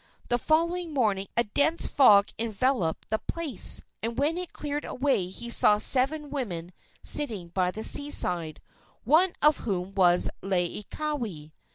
[0.29, 5.51] The following morning a dense fog enveloped the place, and when it cleared away he
[5.51, 6.71] saw seven women
[7.03, 8.63] sitting by the seaside,
[9.03, 11.51] one of whom was Laieikawai.